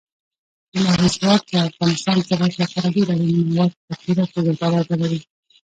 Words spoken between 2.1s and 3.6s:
د صنعت لپاره ډېر اړین